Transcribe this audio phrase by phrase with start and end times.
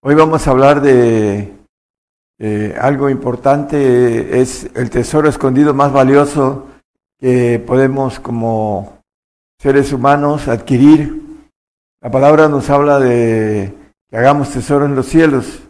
[0.00, 1.56] Hoy vamos a hablar de
[2.80, 6.66] algo importante, es el tesoro escondido más valioso
[7.18, 9.00] que podemos como
[9.60, 11.20] seres humanos adquirir.
[12.00, 13.74] La palabra nos habla de
[14.08, 15.64] que hagamos tesoro en los cielos.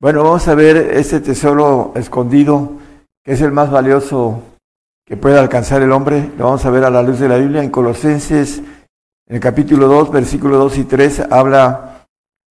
[0.00, 2.78] Bueno, vamos a ver ese tesoro escondido,
[3.22, 4.40] que es el más valioso
[5.04, 6.30] que puede alcanzar el hombre.
[6.38, 8.60] Lo vamos a ver a la luz de la Biblia en Colosenses,
[9.28, 11.93] en el capítulo 2, versículos 2 y 3, habla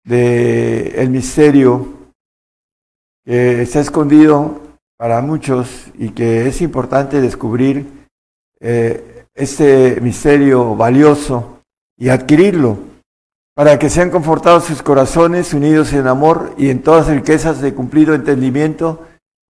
[0.05, 1.87] de el misterio
[3.25, 4.61] que está escondido
[4.97, 8.07] para muchos y que es importante descubrir
[8.61, 11.61] eh, este misterio valioso
[11.97, 12.77] y adquirirlo
[13.55, 18.13] para que sean confortados sus corazones unidos en amor y en todas riquezas de cumplido
[18.13, 19.05] entendimiento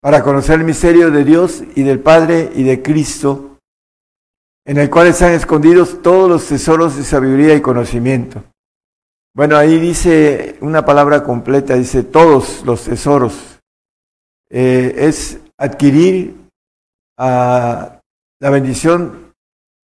[0.02, 3.58] para conocer el misterio de Dios y del Padre y de Cristo
[4.66, 8.44] en el cual están escondidos todos los tesoros de sabiduría y conocimiento.
[9.34, 13.62] Bueno, ahí dice una palabra completa, dice todos los tesoros.
[14.50, 16.36] Eh, es adquirir
[17.18, 18.02] la
[18.40, 19.34] bendición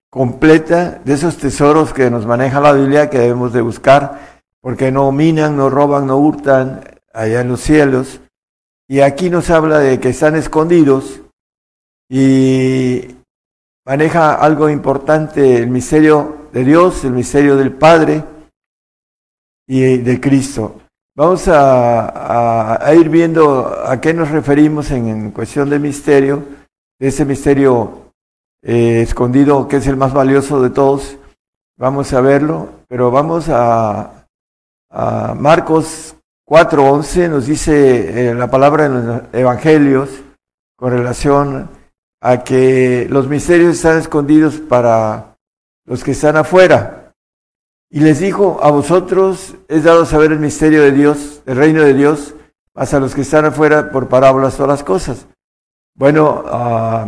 [0.09, 5.11] completa de esos tesoros que nos maneja la Biblia que debemos de buscar, porque no
[5.11, 8.21] minan, no roban, no hurtan allá en los cielos.
[8.87, 11.21] Y aquí nos habla de que están escondidos
[12.07, 13.17] y
[13.85, 18.34] maneja algo importante, el misterio de Dios, el misterio del Padre
[19.67, 20.81] y de Cristo.
[21.15, 26.43] Vamos a, ir viendo a qué nos referimos en, cuestión de misterio,
[26.99, 28.11] de ese misterio
[28.61, 31.17] eh, escondido que es el más valioso de todos.
[31.77, 34.27] Vamos a verlo, pero vamos a,
[34.89, 36.15] a Marcos
[36.47, 40.09] 4.11, nos dice eh, la palabra en los evangelios
[40.75, 41.69] con relación
[42.21, 45.35] a que los misterios están escondidos para
[45.85, 47.04] los que están afuera,
[47.95, 51.93] y les dijo, a vosotros es dado saber el misterio de Dios, el reino de
[51.93, 52.35] Dios,
[52.73, 55.27] más a los que están afuera por parábolas todas las cosas.
[55.95, 57.07] Bueno, ah,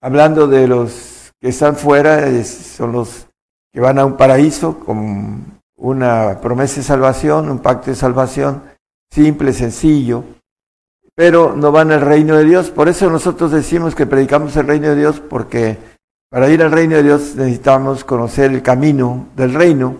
[0.00, 3.26] hablando de los que están fuera, son los
[3.72, 8.62] que van a un paraíso con una promesa de salvación, un pacto de salvación
[9.10, 10.22] simple, sencillo,
[11.16, 12.70] pero no van al reino de Dios.
[12.70, 15.76] Por eso nosotros decimos que predicamos el reino de Dios porque
[16.30, 19.96] para ir al reino de Dios necesitamos conocer el camino del reino,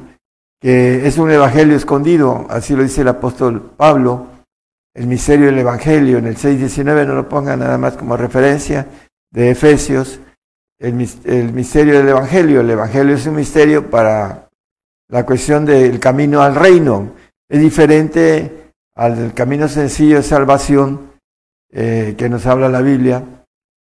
[0.61, 4.27] que es un evangelio escondido, así lo dice el apóstol Pablo,
[4.95, 8.87] el misterio del evangelio, en el 6.19 no lo pongan nada más como referencia,
[9.31, 10.21] de Efesios,
[10.79, 14.49] el, misterio del evangelio, el evangelio es un misterio para
[15.09, 17.15] la cuestión del camino al reino,
[17.49, 21.13] es diferente al camino sencillo de salvación
[21.71, 23.25] eh, que nos habla la Biblia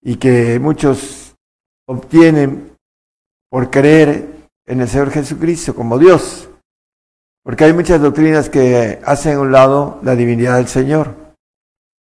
[0.01, 1.22] y que muchos
[1.88, 2.75] obtienen
[3.49, 6.49] por creer en el Señor Jesucristo como Dios.
[7.44, 11.16] Porque hay muchas doctrinas que hacen a un lado la divinidad del Señor.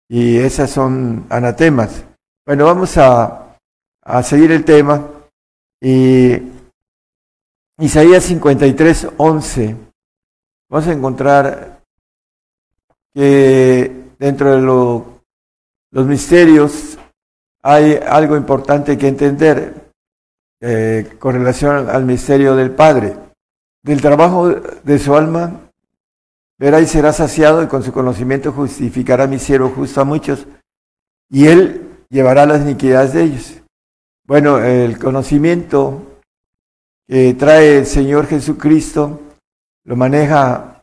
[0.09, 2.05] Y esas son anatemas.
[2.45, 3.57] Bueno, vamos a,
[4.03, 5.07] a seguir el tema.
[5.81, 6.37] Y
[7.79, 9.77] Isaías 53, 11.
[10.69, 11.83] Vamos a encontrar
[13.15, 14.61] que dentro de
[15.93, 16.99] los misterios
[17.63, 19.93] hay algo importante que entender
[20.61, 23.17] eh, con relación al misterio del Padre.
[23.83, 25.71] Del trabajo de su alma
[26.59, 30.47] verá y será saciado y con su conocimiento justificará mi siervo justo a muchos
[31.31, 33.63] y él llevará las iniquidades de ellos.
[34.25, 36.21] Bueno, el conocimiento
[37.07, 39.21] que trae el Señor Jesucristo
[39.85, 40.83] lo maneja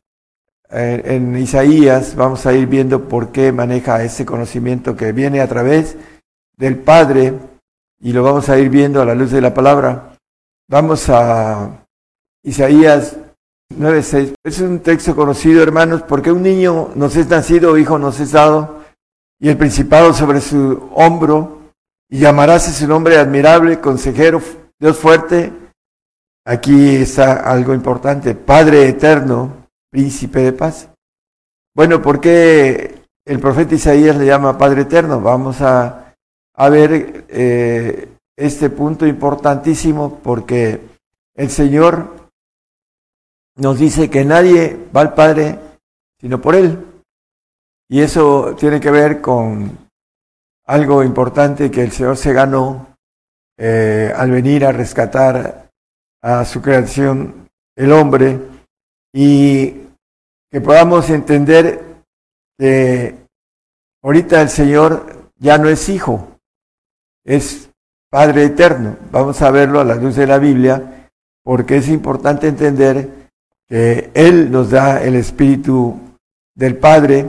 [0.70, 5.42] en, eh, en Isaías, vamos a ir viendo por qué maneja ese conocimiento que viene
[5.42, 5.96] a través
[6.58, 7.34] del Padre,
[8.00, 10.14] y lo vamos a ir viendo a la luz de la palabra.
[10.70, 11.86] Vamos a
[12.44, 13.18] Isaías
[13.70, 14.34] 9:6.
[14.44, 18.82] Es un texto conocido, hermanos, porque un niño nos es nacido, hijo nos es dado,
[19.40, 21.72] y el principado sobre su hombro,
[22.10, 24.42] y llamarás su nombre admirable, consejero,
[24.80, 25.52] Dios fuerte.
[26.46, 30.90] Aquí está algo importante, Padre eterno, príncipe de paz.
[31.76, 35.20] Bueno, ¿por qué el profeta Isaías le llama Padre eterno?
[35.20, 36.05] Vamos a
[36.58, 40.82] a ver eh, este punto importantísimo porque
[41.36, 42.30] el Señor
[43.58, 45.60] nos dice que nadie va al Padre
[46.20, 46.84] sino por Él.
[47.88, 49.78] Y eso tiene que ver con
[50.66, 52.96] algo importante que el Señor se ganó
[53.58, 55.70] eh, al venir a rescatar
[56.22, 58.40] a su creación, el hombre,
[59.14, 59.70] y
[60.52, 62.04] que podamos entender
[62.58, 63.16] que
[64.04, 66.35] ahorita el Señor ya no es hijo,
[67.26, 67.70] es
[68.10, 68.96] Padre eterno.
[69.12, 71.10] Vamos a verlo a la luz de la Biblia,
[71.44, 73.10] porque es importante entender
[73.68, 76.00] que Él nos da el Espíritu
[76.56, 77.26] del Padre,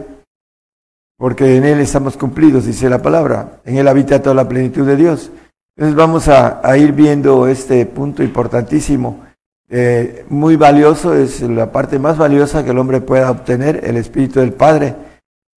[1.18, 3.60] porque en Él estamos cumplidos, dice la palabra.
[3.64, 5.32] En Él habita toda la plenitud de Dios.
[5.76, 9.24] Entonces vamos a, ir viendo este punto importantísimo,
[9.68, 14.40] eh, muy valioso, es la parte más valiosa que el hombre pueda obtener, el Espíritu
[14.40, 14.94] del Padre.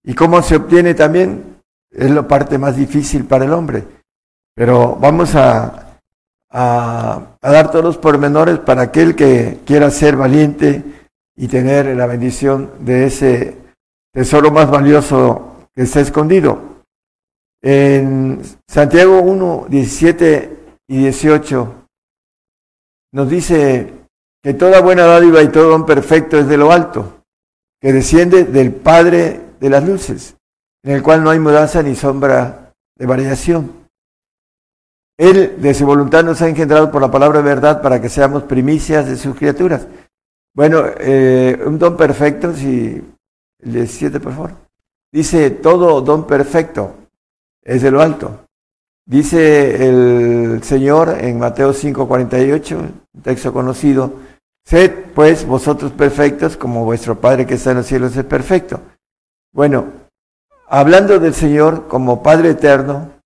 [0.04, 1.62] ¿Y cómo se obtiene también?
[1.92, 3.99] Es la parte más difícil para el hombre.
[4.56, 5.86] Pero vamos a,
[6.52, 10.84] dar todos los pormenores para aquel que quiera ser valiente
[11.36, 13.58] y tener la bendición de ese
[14.12, 16.84] tesoro más valioso que está escondido.
[17.62, 20.58] En Santiago 1, 17
[20.88, 21.76] y 18
[23.12, 23.94] nos dice
[24.42, 27.24] que toda buena dádiva y todo don perfecto es de lo alto,
[27.82, 30.36] que desciende del Padre de las luces,
[30.84, 33.79] en el cual no hay mudanza ni sombra de variación.
[35.20, 38.44] Él de su voluntad nos ha engendrado por la palabra de verdad para que seamos
[38.44, 39.86] primicias de sus criaturas.
[40.56, 43.04] Bueno, eh, un don perfecto, si
[43.62, 44.52] el 17 por favor,
[45.12, 46.96] dice todo don perfecto
[47.62, 48.46] es de lo alto.
[49.06, 54.14] Dice el Señor en Mateo 5:48, un texto conocido,
[54.64, 58.80] sed pues vosotros perfectos como vuestro Padre que está en los cielos es perfecto.
[59.52, 59.84] Bueno,
[60.70, 63.19] hablando del Señor como Padre eterno,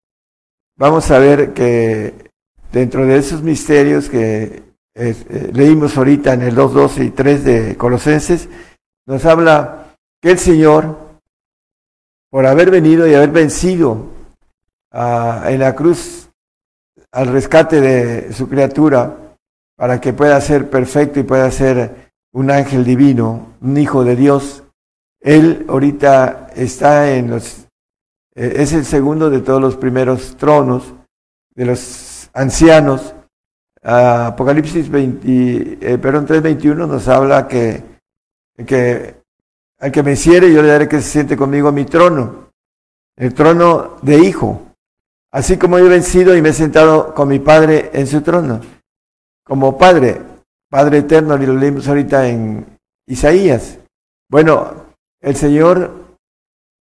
[0.75, 2.31] vamos a ver que
[2.71, 4.63] dentro de esos misterios que
[4.95, 8.47] eh, leímos ahorita en el 2.12 y 3 de Colosenses,
[9.05, 10.97] nos habla que el Señor,
[12.29, 14.07] por haber venido y haber vencido
[14.91, 16.29] en la cruz
[17.11, 19.17] al rescate de su criatura
[19.75, 24.63] para que pueda ser perfecto y pueda ser un ángel divino, un hijo de Dios.
[25.19, 27.62] Él ahorita está en los,
[28.35, 30.93] eh, es el segundo de todos los primeros tronos,
[31.55, 33.15] de los ancianos.
[33.81, 37.83] Apocalipsis 20, eh, perdón, 3.21 nos habla que,
[38.65, 39.15] que
[39.79, 42.49] al que me hiciere yo le daré que se siente conmigo mi trono,
[43.17, 44.67] el trono de hijo.
[45.31, 48.61] Así como yo he vencido y me he sentado con mi Padre en su trono.
[49.43, 50.21] Como Padre,
[50.69, 52.65] Padre eterno, y lo leímos ahorita en
[53.07, 53.79] Isaías.
[54.29, 54.85] Bueno,
[55.19, 56.02] el Señor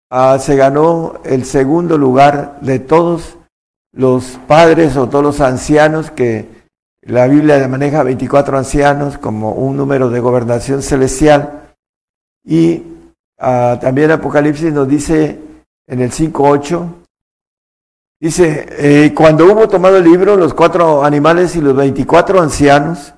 [0.10, 3.38] ah, se ganó el segundo lugar de todos
[3.94, 6.48] los padres o todos los ancianos que
[7.02, 11.74] la Biblia maneja 24 ancianos como un número de gobernación celestial.
[12.44, 12.84] Y
[13.40, 15.40] ah, también Apocalipsis nos dice
[15.88, 17.08] en el 5.8
[18.20, 23.14] Dice, eh, cuando hubo tomado el libro, los cuatro animales y los veinticuatro ancianos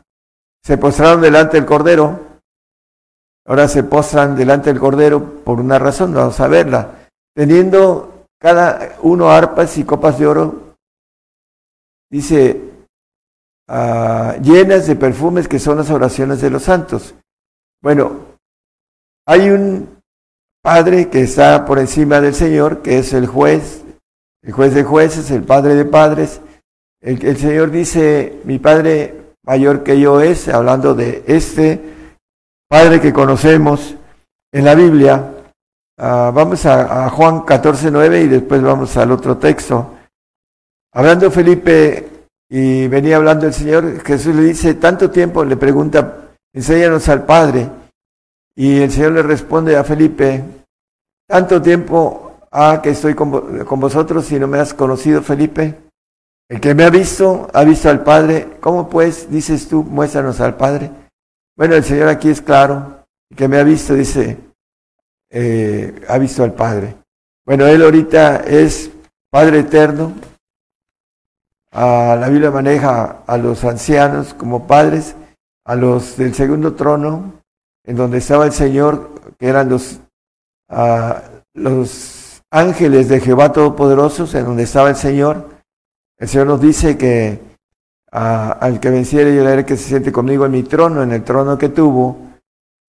[0.61, 2.19] se postraron delante del Cordero.
[3.49, 7.09] Ahora se postran delante del Cordero por una razón, vamos a verla.
[7.35, 10.75] Teniendo cada uno arpas y copas de oro,
[12.09, 12.61] dice,
[13.67, 17.15] ah, llenas de perfumes que son las oraciones de los santos.
[17.81, 18.11] Bueno,
[19.25, 19.99] hay un
[20.61, 23.83] Padre que está por encima del Señor, que es el juez
[24.41, 26.41] el juez de jueces, el padre de padres.
[27.01, 31.79] El, Señor dice, mi Padre mayor que yo es, hablando de este
[32.69, 33.95] Padre que conocemos
[34.51, 35.33] en la Biblia.
[35.97, 39.95] Ah, vamos a, Juan 14, 9 y después vamos al otro texto.
[40.93, 47.09] Hablando Felipe y venía hablando el Señor, Jesús le dice, tanto tiempo, le pregunta, enséñanos
[47.09, 47.67] al Padre.
[48.55, 50.43] Y el Señor le responde a Felipe,
[51.27, 53.31] tanto tiempo ah, que estoy con,
[53.79, 55.75] vosotros y no me has conocido, Felipe.
[56.47, 58.57] El que me ha visto, ha visto al Padre.
[58.59, 60.91] ¿Cómo pues, dices tú, muéstranos al Padre?
[61.59, 63.03] Bueno, el Señor aquí es claro.
[63.35, 64.37] Que me ha visto, dice,
[65.29, 66.95] eh, ha visto al Padre.
[67.45, 68.89] Bueno, Él ahorita es
[69.29, 70.13] Padre eterno.
[71.73, 75.17] la Biblia maneja a los ancianos como padres,
[75.65, 77.41] a los del segundo trono,
[77.83, 79.99] en donde estaba el Señor, que eran los,
[80.69, 81.21] ah,
[81.53, 85.49] los ángeles de Jehová Todopoderoso, en donde estaba el Señor.
[86.17, 87.48] El Señor nos dice que
[88.11, 91.23] al que venciere yo le haré que se siente conmigo en mi trono, en el
[91.23, 92.17] trono que tuvo,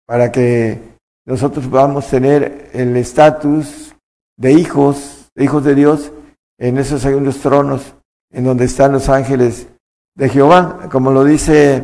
[0.05, 0.79] para que
[1.25, 3.95] nosotros podamos tener el estatus
[4.38, 6.12] de hijos, de hijos de Dios,
[6.59, 7.95] en esos segundos tronos,
[8.31, 9.67] en donde están los ángeles
[10.15, 11.83] de Jehová, como lo dice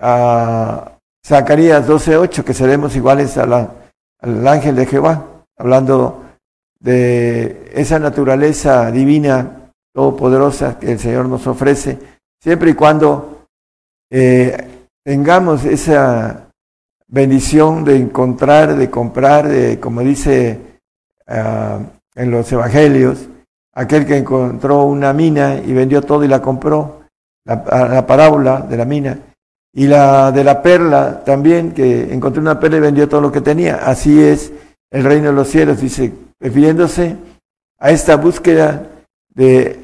[0.00, 0.80] uh,
[1.26, 3.82] Zacarías 12.8, que seremos iguales a la
[4.22, 6.22] al ángel de Jehová, hablando
[6.78, 11.98] de esa naturaleza divina, todopoderosa que el Señor nos ofrece,
[12.42, 13.46] siempre y cuando
[14.10, 16.48] eh, tengamos esa
[17.06, 20.58] bendición de encontrar, de comprar, de, como dice
[21.28, 21.82] uh,
[22.14, 23.28] en los evangelios,
[23.74, 27.02] aquel que encontró una mina y vendió todo y la compró,
[27.44, 29.18] la, la, parábola de la mina,
[29.74, 33.40] y la de la perla también, que encontró una perla y vendió todo lo que
[33.40, 33.76] tenía.
[33.86, 34.52] Así es
[34.90, 37.16] el reino de los cielos, dice, refiriéndose
[37.78, 38.88] a esta búsqueda
[39.34, 39.78] de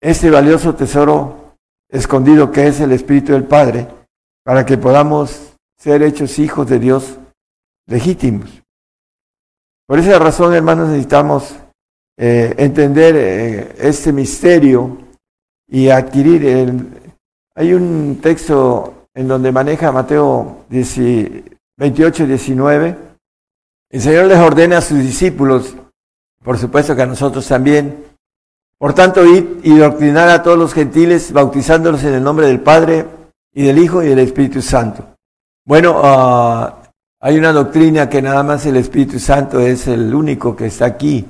[0.00, 1.45] este valioso tesoro
[1.88, 3.88] escondido que es el Espíritu del Padre,
[4.44, 7.18] para que podamos ser hechos hijos de Dios
[7.86, 8.62] legítimos.
[9.86, 11.54] Por esa razón, hermanos, necesitamos
[12.18, 14.98] eh, entender eh, este misterio
[15.68, 16.44] y adquirir.
[16.44, 16.88] El,
[17.54, 22.96] hay un texto en donde maneja Mateo 28, 19.
[23.90, 25.76] El Señor les ordena a sus discípulos,
[26.42, 28.04] por supuesto que a nosotros también,
[28.78, 33.06] por tanto, ir y doctrinar a todos los gentiles, bautizándolos en el nombre del Padre
[33.54, 35.06] y del Hijo y del Espíritu Santo.
[35.64, 36.72] Bueno, uh,
[37.20, 41.24] hay una doctrina que nada más el Espíritu Santo es el único que está aquí,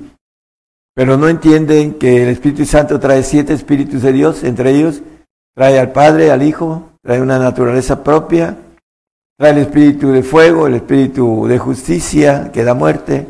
[0.93, 5.01] pero no entienden que el Espíritu Santo trae siete espíritus de Dios, entre ellos
[5.55, 8.57] trae al Padre, al Hijo, trae una naturaleza propia,
[9.39, 13.27] trae el espíritu de fuego, el espíritu de justicia que da muerte,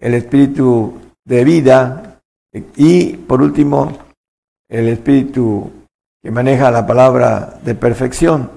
[0.00, 2.09] el espíritu de vida,
[2.52, 3.96] y por último,
[4.68, 5.70] el espíritu
[6.22, 8.50] que maneja la palabra de perfección.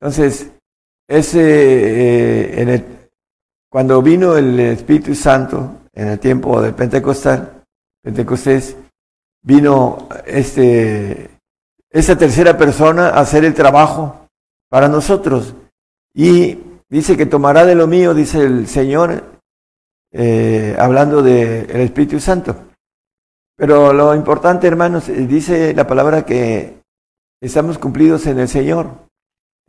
[0.00, 0.50] Entonces,
[1.08, 2.84] ese, eh, en el,
[3.70, 7.64] cuando vino el Espíritu Santo en el tiempo de Pentecostal,
[8.02, 8.76] Pentecostés,
[9.42, 11.30] vino este,
[11.90, 14.28] esa tercera persona a hacer el trabajo
[14.68, 15.54] para nosotros.
[16.14, 16.58] Y
[16.88, 19.24] dice que tomará de lo mío, dice el Señor,
[20.12, 22.69] eh, hablando del Espíritu Santo.
[23.60, 26.80] Pero lo importante, hermanos, eh, dice la palabra que
[27.42, 28.88] estamos cumplidos en el Señor.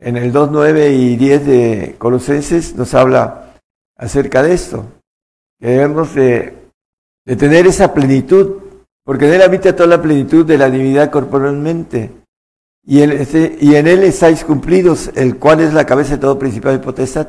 [0.00, 3.52] En el 2, 9 y 10 de Colosenses nos habla
[3.98, 4.86] acerca de esto.
[5.60, 6.54] Que debemos de,
[7.36, 8.62] tener esa plenitud,
[9.04, 12.12] porque en Él habita toda la plenitud de la divinidad corporalmente.
[12.82, 13.28] Y, él,
[13.60, 17.28] y en Él estáis cumplidos, el cual es la cabeza de todo principal y potestad.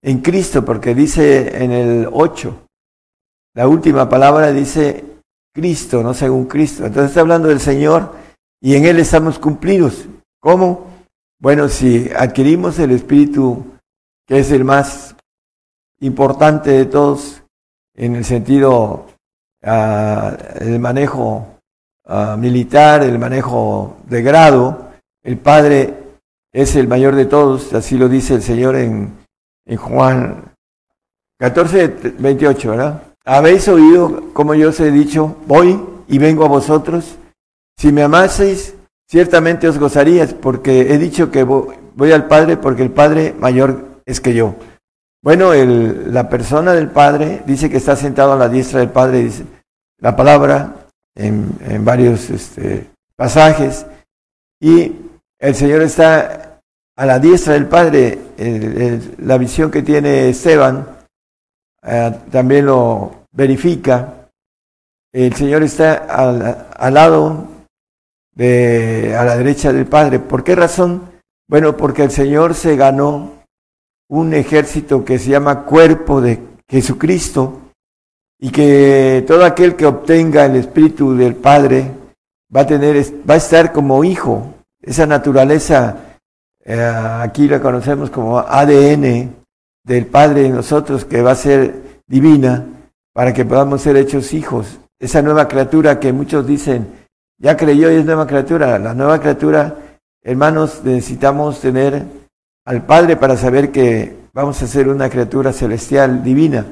[0.00, 2.68] En Cristo, porque dice en el 8,
[3.54, 5.13] la última palabra dice
[5.54, 6.84] Cristo, no según Cristo.
[6.84, 8.12] Entonces está hablando del Señor
[8.60, 10.06] y en Él estamos cumplidos.
[10.40, 10.90] ¿Cómo?
[11.38, 13.64] Bueno, si adquirimos el Espíritu,
[14.26, 15.14] que es el más
[16.00, 17.42] importante de todos,
[17.94, 19.06] en el sentido
[19.62, 20.30] uh,
[20.60, 21.46] el manejo
[22.06, 24.90] uh, militar, el manejo de grado,
[25.22, 25.94] el Padre
[26.52, 29.24] es el mayor de todos, así lo dice el Señor en,
[29.66, 30.52] en Juan
[31.38, 33.13] 14, 28, ¿verdad?
[33.24, 37.16] Habéis oído como yo os he dicho, voy y vengo a vosotros.
[37.78, 38.74] Si me amaseis,
[39.08, 44.20] ciertamente os gozarías, porque he dicho que voy al Padre, porque el Padre mayor es
[44.20, 44.54] que yo.
[45.22, 49.24] Bueno, el, la persona del Padre dice que está sentado a la diestra del Padre,
[49.24, 49.44] dice
[49.98, 53.86] la palabra en, varios este, pasajes,
[54.60, 54.92] y
[55.38, 56.60] el Señor está
[56.94, 58.18] a la diestra del Padre.
[59.18, 60.93] La visión que tiene Esteban
[61.84, 64.28] eh, también lo verifica.
[65.12, 67.46] El Señor está al, al, lado
[68.34, 70.18] de, a la derecha del Padre.
[70.18, 71.10] ¿Por qué razón?
[71.48, 73.44] Bueno, porque el Señor se ganó
[74.08, 77.60] un ejército que se llama cuerpo de Jesucristo
[78.38, 81.90] y que todo aquel que obtenga el Espíritu del Padre
[82.54, 82.96] va a tener,
[83.28, 84.54] va a estar como hijo.
[84.82, 85.96] Esa naturaleza,
[86.64, 89.43] eh, aquí la conocemos como ADN,
[89.84, 92.66] del Padre en nosotros que va a ser divina
[93.12, 94.80] para que podamos ser hechos hijos.
[94.98, 96.88] Esa nueva criatura que muchos dicen,
[97.38, 98.78] ya creyó y es nueva criatura.
[98.78, 99.76] La nueva criatura,
[100.22, 102.04] hermanos, necesitamos tener
[102.64, 106.66] al Padre para saber que vamos a ser una criatura celestial, divina,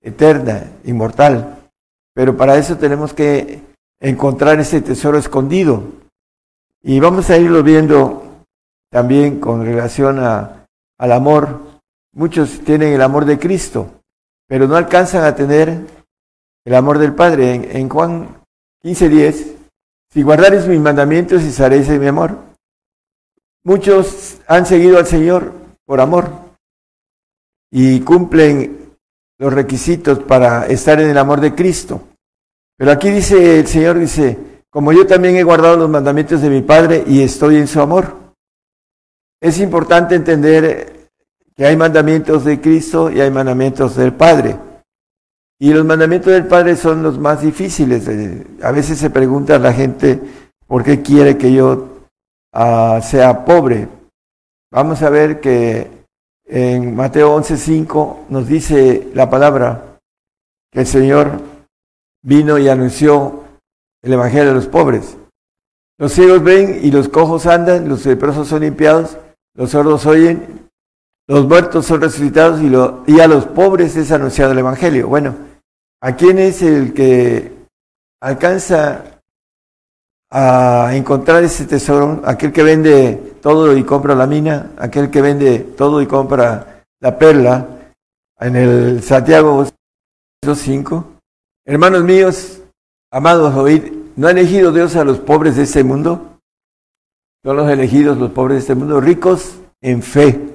[0.00, 1.58] eterna, inmortal.
[2.14, 3.62] Pero para eso tenemos que
[4.00, 5.82] encontrar ese tesoro escondido.
[6.82, 8.44] Y vamos a irlo viendo
[8.90, 10.66] también con relación a,
[10.98, 11.71] al amor
[12.14, 14.02] Muchos tienen el amor de Cristo,
[14.46, 15.86] pero no alcanzan a tener
[16.64, 17.54] el amor del Padre.
[17.54, 18.42] En, en Juan
[18.82, 19.56] 15:10,
[20.12, 22.36] si guardares mis mandamientos y haréis de mi amor.
[23.64, 25.52] Muchos han seguido al Señor
[25.86, 26.30] por amor
[27.70, 28.96] y cumplen
[29.38, 32.08] los requisitos para estar en el amor de Cristo.
[32.76, 34.38] Pero aquí dice el Señor, dice,
[34.68, 38.16] como yo también he guardado los mandamientos de mi Padre y estoy en su amor.
[39.40, 40.91] Es importante entender
[41.64, 44.56] hay mandamientos de Cristo y hay mandamientos del Padre.
[45.58, 48.08] Y los mandamientos del Padre son los más difíciles.
[48.08, 50.20] Eh, a veces se pregunta a la gente
[50.66, 51.88] por qué quiere que yo
[52.52, 53.88] uh, sea pobre.
[54.72, 55.88] Vamos a ver que
[56.46, 59.98] en Mateo 11:5 nos dice la palabra
[60.72, 61.40] que el Señor
[62.22, 63.44] vino y anunció
[64.02, 65.16] el Evangelio de los pobres.
[65.98, 69.18] Los ciegos ven y los cojos andan, los leprosos son limpiados,
[69.54, 70.61] los sordos oyen,
[71.32, 75.08] los muertos son resucitados y, lo, y a los pobres es anunciado el Evangelio.
[75.08, 75.34] Bueno,
[76.02, 77.50] ¿a quién es el que
[78.20, 79.02] alcanza
[80.30, 82.20] a encontrar ese tesoro?
[82.26, 87.18] Aquel que vende todo y compra la mina, aquel que vende todo y compra la
[87.18, 87.66] perla.
[88.38, 89.66] En el Santiago
[90.44, 91.04] 5,
[91.64, 92.60] hermanos míos,
[93.10, 96.40] amados, oíd, ¿no ha elegido Dios a los pobres de este mundo?
[97.42, 100.51] Son los elegidos los pobres de este mundo, ricos en fe.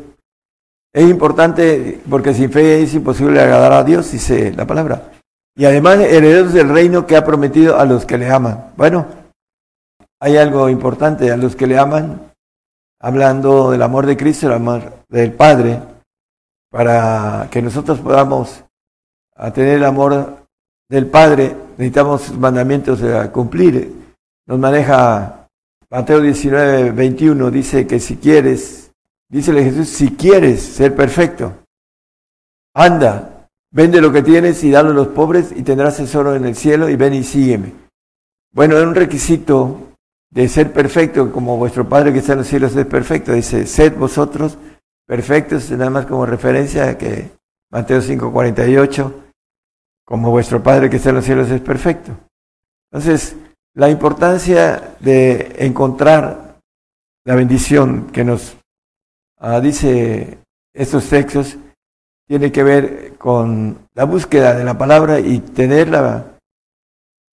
[0.98, 5.12] Es importante porque sin fe es imposible agradar a Dios, dice la palabra.
[5.56, 8.72] Y además herederos del reino que ha prometido a los que le aman.
[8.76, 9.06] Bueno,
[10.20, 12.20] hay algo importante, a los que le aman,
[13.00, 15.80] hablando del amor de Cristo, el amor del Padre,
[16.72, 18.64] para que nosotros podamos
[19.54, 20.48] tener el amor
[20.90, 23.94] del Padre, necesitamos mandamientos a cumplir.
[24.48, 25.48] Nos maneja
[25.92, 28.87] Mateo 19, 21, dice que si quieres,
[29.30, 31.54] dícele Jesús, si quieres ser perfecto,
[32.74, 36.56] anda, vende lo que tienes y dalo a los pobres y tendrás tesoro en el
[36.56, 37.74] cielo y ven y sígueme.
[38.52, 39.88] Bueno, es un requisito
[40.30, 43.34] de ser perfecto, como vuestro Padre que está en los cielos es perfecto.
[43.34, 44.58] Dice, sed vosotros
[45.06, 47.30] perfectos, nada más como referencia que
[47.72, 49.14] Mateo 5:48,
[50.06, 52.12] como vuestro Padre que está en los cielos es perfecto.
[52.92, 53.36] Entonces,
[53.74, 56.60] la importancia de encontrar
[57.26, 58.58] la bendición que nos
[59.40, 60.40] ah, dice
[60.74, 61.58] estos textos
[62.28, 66.38] tiene que ver con la búsqueda de la palabra y tener la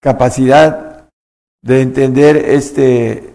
[0.00, 1.08] capacidad
[1.62, 3.34] de entender este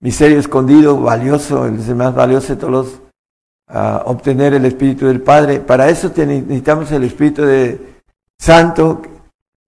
[0.00, 3.00] misterio escondido, valioso, el más valioso de todos
[3.68, 5.60] a obtener el Espíritu del Padre.
[5.60, 8.00] Para eso necesitamos el Espíritu de
[8.38, 9.02] Santo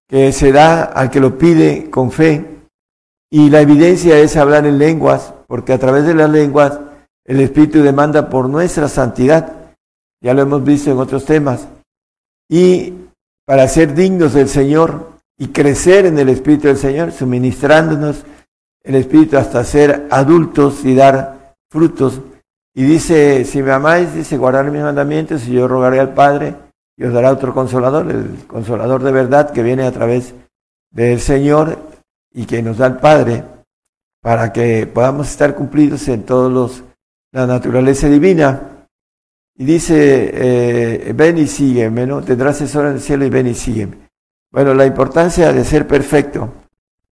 [0.07, 2.45] que se da al que lo pide con fe.
[3.31, 6.79] Y la evidencia es hablar en lenguas, porque a través de las lenguas
[7.29, 9.53] el Espíritu demanda por nuestra santidad.
[10.19, 11.67] Ya lo hemos visto en otros temas.
[12.49, 12.91] Y
[13.45, 18.25] para ser dignos del Señor, y crecer en el Espíritu del Señor, suministrándonos
[18.83, 22.19] el Espíritu hasta ser adultos y dar frutos.
[22.73, 26.55] Y dice, si me amáis, dice, guardar mis mandamientos y yo rogaré al Padre
[26.97, 30.33] y os dará otro consolador, el consolador de verdad que viene a través
[30.89, 31.77] del Señor
[32.33, 33.43] y que nos da el Padre
[34.19, 36.83] para que podamos estar cumplidos en todos
[37.31, 38.87] la naturaleza divina.
[39.55, 42.21] Y dice, eh, ven y sígueme, ¿no?
[42.21, 44.09] Tendrás tesoro en el cielo y ven y sígueme.
[44.51, 46.53] Bueno, la importancia de ser perfecto.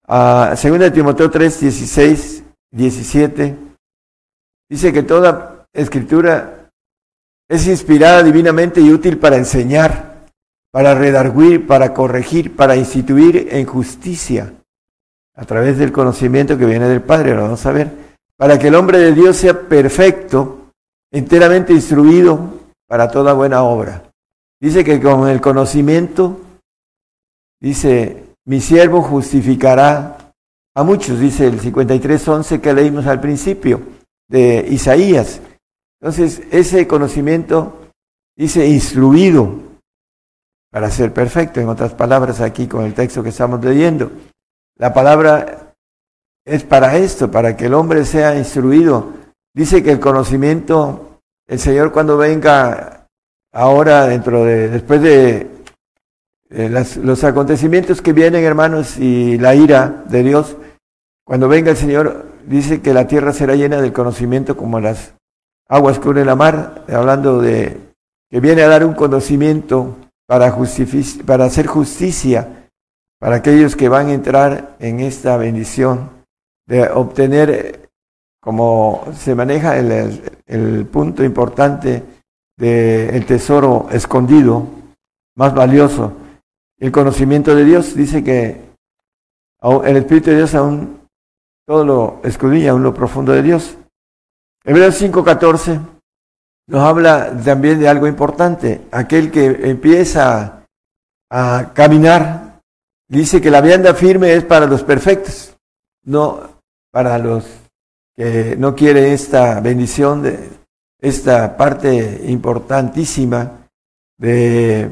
[0.08, 3.58] Uh, segunda de Timoteo 3, 16, 17,
[4.70, 6.72] dice que toda escritura
[7.50, 10.26] es inspirada divinamente y útil para enseñar,
[10.72, 14.54] para redarguir, para corregir, para instituir en justicia,
[15.36, 18.07] a través del conocimiento que viene del Padre, lo vamos a ver,
[18.38, 20.72] para que el hombre de Dios sea perfecto,
[21.12, 22.40] enteramente instruido
[22.88, 24.04] para toda buena obra.
[24.60, 26.42] Dice que con el conocimiento
[27.60, 30.34] Dice, mi siervo justificará
[30.76, 33.82] a muchos, dice el 53.11 que leímos al principio
[34.30, 35.42] de Isaías.
[36.00, 37.90] Entonces, ese conocimiento
[38.36, 39.50] dice instruido
[40.72, 44.12] para ser perfecto, en otras palabras aquí con el texto que estamos leyendo.
[44.76, 45.67] La palabra
[46.48, 49.14] es para esto, para que el hombre sea instruido.
[49.54, 53.08] Dice que el conocimiento, el Señor cuando venga
[53.52, 55.48] ahora dentro de, después de
[56.50, 60.56] eh, los acontecimientos que vienen, hermanos, y la ira de Dios,
[61.26, 65.14] cuando venga el Señor, dice que la tierra será llena del conocimiento como las
[65.68, 67.78] aguas que la mar, hablando de
[68.30, 70.56] que viene a dar un conocimiento para,
[71.26, 72.70] para hacer justicia
[73.20, 76.17] para aquellos que van a entrar en esta bendición
[76.68, 77.90] de obtener,
[78.40, 82.04] como se maneja el, el punto importante
[82.58, 84.68] del tesoro escondido,
[85.36, 86.14] más valioso,
[86.78, 87.96] el conocimiento de Dios.
[87.96, 88.62] Dice que
[89.62, 91.00] el Espíritu de Dios aún
[91.66, 93.78] todo lo escudilla, aún lo profundo de Dios.
[94.64, 95.80] Hebreos 5:14
[96.68, 98.82] nos habla también de algo importante.
[98.92, 100.66] Aquel que empieza
[101.30, 102.62] a caminar,
[103.08, 105.56] dice que la vianda firme es para los perfectos,
[106.04, 106.57] no
[106.92, 107.46] para los
[108.16, 110.50] que no quieren esta bendición de
[111.00, 113.68] esta parte importantísima
[114.18, 114.90] de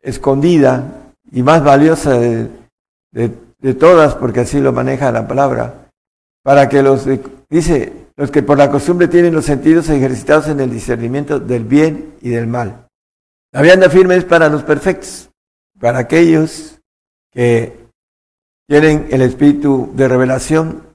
[0.00, 5.88] escondida y más valiosa de, todas, porque así lo maneja la palabra,
[6.42, 7.06] para que los,
[7.48, 12.14] dice, los que por la costumbre tienen los sentidos ejercitados en el discernimiento del bien
[12.20, 12.88] y del mal.
[13.52, 15.30] La vianda firme es para los perfectos,
[15.78, 16.80] para aquellos
[17.30, 17.82] que
[18.66, 20.91] tienen el espíritu de revelación.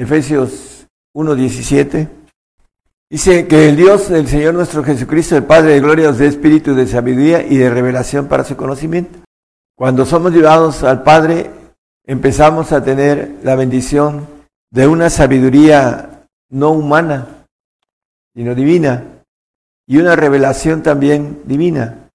[0.00, 2.08] Efesios 1.17
[3.10, 6.74] dice que el Dios del Señor nuestro Jesucristo, el Padre de gloria, os dé espíritu
[6.74, 9.18] de sabiduría y de revelación para su conocimiento.
[9.76, 11.50] Cuando somos llevados al Padre,
[12.06, 14.26] empezamos a tener la bendición
[14.70, 17.44] de una sabiduría no humana,
[18.34, 19.04] sino divina,
[19.86, 22.08] y una revelación también divina.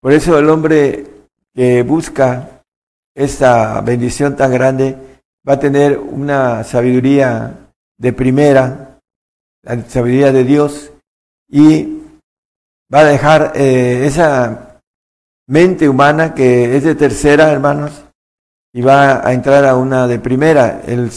[0.00, 1.04] Por eso el hombre
[1.52, 2.62] que busca
[3.12, 4.96] esta bendición tan grande
[5.46, 8.98] va a tener una sabiduría de primera,
[9.62, 10.92] la sabiduría de Dios,
[11.48, 12.02] y
[12.92, 14.80] va a dejar eh, esa
[15.46, 18.04] mente humana que es de tercera, hermanos,
[18.72, 20.82] y va a entrar a una de primera.
[20.86, 21.10] El,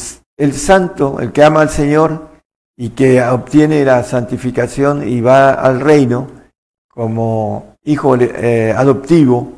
[0.53, 2.29] santo, el que ama al Señor
[2.75, 6.27] y que obtiene la santificación y va al reino
[6.89, 9.53] como hijo eh, adoptivo,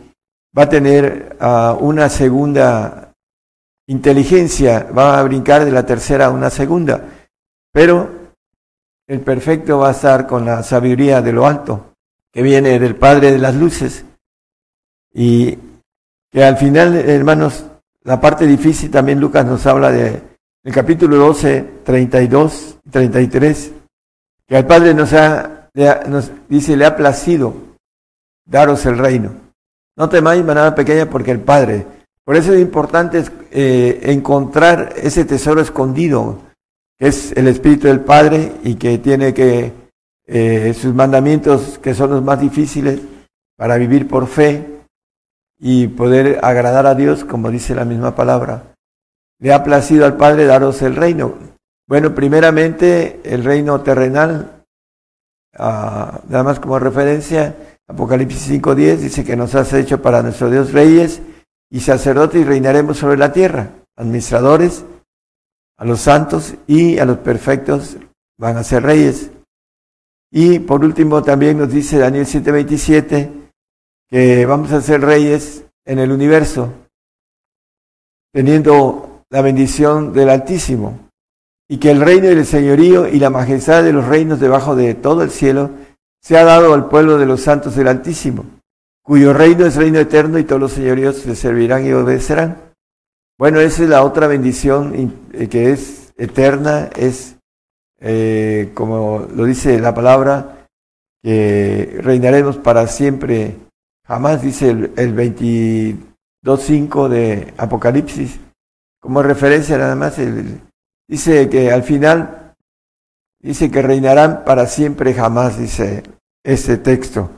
[0.57, 3.02] va a tener uh, una segunda
[3.87, 7.03] inteligencia, va a brincar de la tercera a una segunda,
[7.71, 8.09] pero
[9.07, 11.93] el perfecto va a estar con la sabiduría de lo alto,
[12.31, 14.05] que viene del Padre de las Luces,
[15.13, 15.57] y
[16.31, 17.65] que al final, hermanos,
[18.03, 20.21] la parte difícil también Lucas nos habla de
[20.63, 23.71] el capítulo 12, 32 y 33,
[24.47, 25.69] que al Padre nos, ha,
[26.07, 27.53] nos dice, le ha placido
[28.45, 29.31] daros el reino.
[29.95, 31.85] No temáis manada pequeña porque el Padre.
[32.25, 36.39] Por eso es importante eh, encontrar ese tesoro escondido,
[36.97, 39.73] que es el Espíritu del Padre y que tiene que
[40.25, 43.01] eh, sus mandamientos, que son los más difíciles
[43.57, 44.65] para vivir por fe
[45.59, 48.73] y poder agradar a Dios, como dice la misma palabra.
[49.39, 51.33] Le ha placido al Padre daros el reino.
[51.87, 54.63] Bueno, primeramente el reino terrenal,
[55.57, 57.53] ah, nada más como referencia,
[57.85, 61.21] Apocalipsis 5.10 dice que nos has hecho para nuestro Dios reyes
[61.73, 63.71] y sacerdotes y reinaremos sobre la tierra.
[63.97, 64.85] Administradores,
[65.75, 67.97] a los santos y a los perfectos
[68.37, 69.31] van a ser reyes.
[70.31, 73.31] Y por último también nos dice Daniel 7.27
[74.07, 76.71] que vamos a ser reyes en el universo,
[78.31, 81.09] teniendo la bendición del Altísimo,
[81.67, 84.93] y que el reino y el señorío y la majestad de los reinos debajo de
[84.93, 85.71] todo el cielo
[86.21, 88.45] se ha dado al pueblo de los santos del Altísimo,
[89.03, 92.57] cuyo reino es reino eterno y todos los señoríos le servirán y obedecerán.
[93.37, 97.35] Bueno, esa es la otra bendición eh, que es eterna, es
[97.99, 100.65] eh, como lo dice la palabra,
[101.21, 103.57] que reinaremos para siempre,
[104.05, 108.39] jamás, dice el, el 22.5 de Apocalipsis,
[108.99, 110.17] como referencia nada más,
[111.07, 112.43] dice que al final
[113.43, 116.03] Dice que reinarán para siempre jamás, dice
[116.45, 117.29] este texto.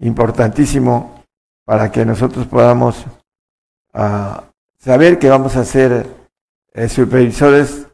[0.00, 1.24] Importantísimo
[1.64, 3.04] para que nosotros podamos
[3.92, 4.44] ah,
[4.78, 6.06] saber que vamos a ser
[6.72, 7.86] eh, supervisores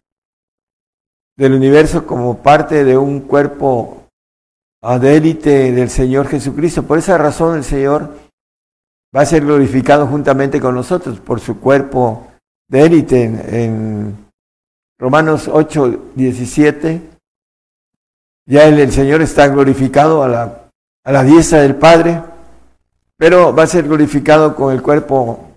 [1.37, 4.09] del universo como parte de un cuerpo
[4.83, 6.83] uh, de élite del Señor Jesucristo.
[6.83, 8.15] Por esa razón el Señor
[9.17, 12.29] va a ser glorificado juntamente con nosotros por su cuerpo
[12.69, 14.33] de élite en, en
[14.99, 17.13] Romanos 8, 17
[18.47, 20.62] ya el, Señor está glorificado a la,
[21.05, 22.23] a la diestra del Padre,
[23.17, 25.49] pero va a ser glorificado con el cuerpo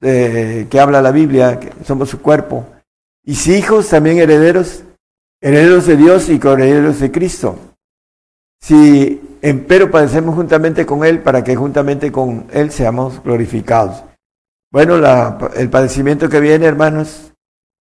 [0.00, 2.66] que habla la Biblia, que somos su cuerpo.
[3.24, 4.84] Y si hijos, también herederos,
[5.40, 7.58] herederos de Dios y herederos de Cristo.
[8.60, 14.04] Si empero padecemos juntamente con Él, para que juntamente con Él seamos glorificados.
[14.70, 17.32] Bueno, la, el padecimiento que viene, hermanos,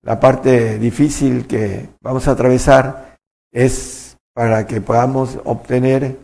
[0.04, 3.18] la parte difícil que vamos a atravesar
[3.52, 6.18] es para que podamos obtener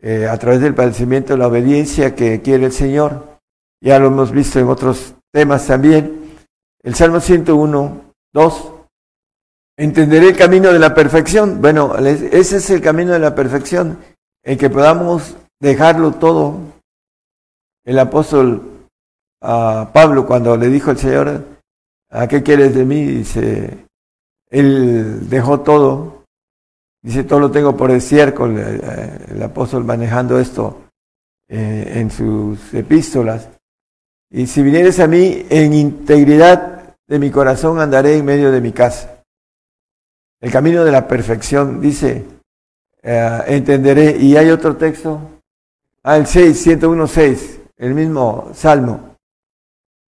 [0.00, 3.38] eh, a través del padecimiento la obediencia que quiere el Señor.
[3.80, 6.36] Ya lo hemos visto en otros temas también.
[6.82, 8.72] El Salmo 101, 2.
[9.76, 11.60] Entenderé el camino de la perfección.
[11.60, 13.98] Bueno, ese es el camino de la perfección,
[14.42, 16.56] en que podamos dejarlo todo.
[17.84, 18.78] El apóstol
[19.40, 21.44] Pablo, cuando le dijo al Señor,
[22.10, 23.04] ¿a qué quieres de mí?
[23.04, 23.86] Dice,
[24.50, 26.17] él dejó todo
[27.02, 30.82] Dice, todo lo tengo por estiércol, el, apóstol manejando esto
[31.48, 33.48] eh, en sus epístolas.
[34.30, 38.72] Y si vinieres a mí en integridad de mi corazón, andaré en medio de mi
[38.72, 39.22] casa.
[40.40, 42.24] El camino de la perfección, dice,
[43.02, 44.16] eh, entenderé.
[44.18, 45.40] Y hay otro texto,
[46.02, 47.60] ah, el 6, 101, 6.
[47.76, 49.16] el mismo salmo.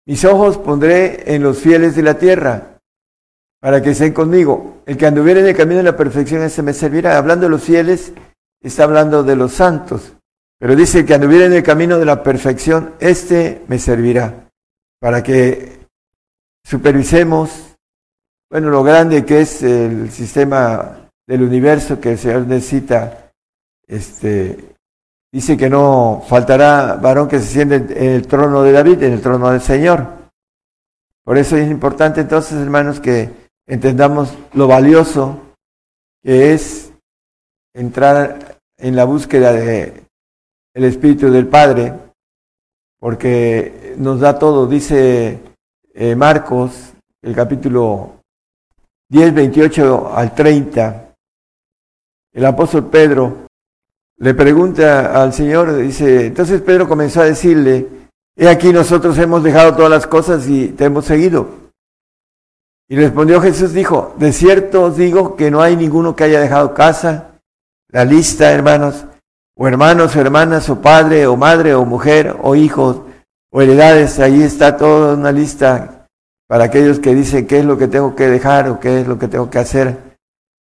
[0.07, 2.78] Mis ojos pondré en los fieles de la tierra,
[3.61, 4.83] para que estén conmigo.
[4.87, 7.17] El que anduviera en el camino de la perfección, ese me servirá.
[7.17, 8.13] Hablando de los fieles,
[8.61, 10.15] está hablando de los santos.
[10.59, 14.49] Pero dice que anduviera en el camino de la perfección, este me servirá.
[15.01, 15.79] Para que
[16.65, 17.77] supervisemos,
[18.51, 23.33] bueno, lo grande que es el sistema del universo que el Señor necesita.
[23.87, 24.77] Este,
[25.33, 29.21] dice que no faltará varón que se siente en el trono de David, en el
[29.21, 30.07] trono del Señor.
[31.25, 35.41] Por eso es importante entonces, hermanos, que entendamos lo valioso
[36.23, 36.93] que es
[37.75, 40.03] entrar en la búsqueda de
[40.75, 41.93] el Espíritu del Padre,
[42.99, 45.41] porque nos da todo, dice
[45.95, 48.21] eh, Marcos, el capítulo
[49.11, 51.15] 10, 28 al 30,
[52.33, 53.47] el apóstol Pedro
[54.19, 57.87] le pregunta al Señor, dice, entonces Pedro comenzó a decirle,
[58.37, 61.58] he aquí nosotros hemos dejado todas las cosas y te hemos seguido.
[62.89, 66.73] Y respondió Jesús, dijo, de cierto os digo que no hay ninguno que haya dejado
[66.73, 67.33] casa,
[67.89, 69.05] la lista, hermanos,
[69.57, 73.03] o hermanos, o hermanas, o padre, o madre, o mujer, o hijos,
[73.51, 76.07] o heredades, ahí está toda una lista
[76.47, 79.19] para aquellos que dicen qué es lo que tengo que dejar o qué es lo
[79.19, 79.97] que tengo que hacer.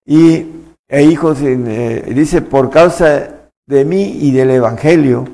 [0.06, 0.48] Y
[0.88, 5.28] e hijos, eh, dice, por causa de mí y del Evangelio,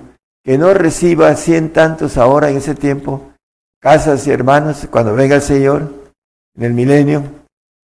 [0.43, 3.33] que no reciba cien tantos ahora en ese tiempo,
[3.79, 5.98] casas y hermanos, cuando venga el Señor,
[6.55, 7.23] en el milenio,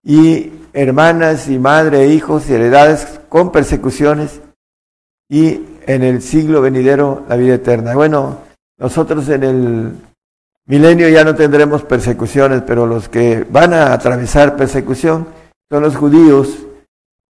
[0.04, 4.42] y hermanas y madre e hijos y heredades con persecuciones,
[5.30, 7.96] y en el siglo venidero la vida eterna.
[7.96, 8.40] Bueno,
[8.78, 9.96] nosotros en el
[10.66, 15.28] milenio ya no tendremos persecuciones, pero los que van a atravesar persecución
[15.70, 16.66] son los judíos,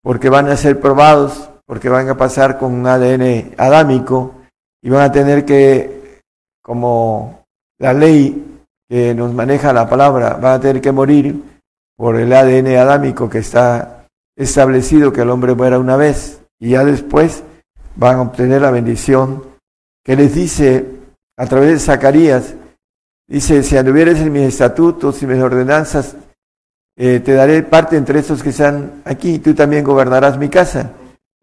[0.01, 4.35] porque van a ser probados porque van a pasar con un ADN adámico
[4.81, 6.21] y van a tener que,
[6.61, 7.43] como
[7.79, 8.54] la ley
[8.87, 11.41] que nos maneja la palabra, van a tener que morir
[11.97, 16.83] por el ADN adámico que está establecido que el hombre muera una vez y ya
[16.83, 17.43] después
[17.95, 19.43] van a obtener la bendición
[20.03, 20.85] que les dice
[21.37, 22.53] a través de Zacarías,
[23.27, 26.15] dice, si anduvieres en mis estatutos y mis ordenanzas,
[26.97, 30.93] eh, te daré parte entre estos que están aquí, tú también gobernarás mi casa.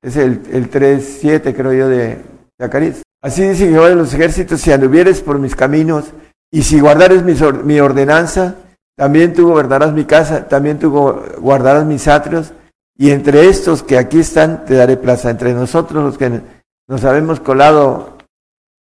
[0.01, 2.19] Es el, el 3.7, creo yo, de
[2.61, 3.03] Zacarías.
[3.21, 6.13] Así dice Jehová de los ejércitos, si anduvieres por mis caminos
[6.55, 8.57] y si guardares mi, ordenanza,
[8.95, 10.91] también tú gobernarás mi casa, también tú
[11.39, 12.53] guardarás mis atrios,
[12.97, 15.31] y entre estos que aquí están te daré plaza.
[15.31, 16.43] Entre nosotros los que
[16.87, 18.19] nos habemos colado,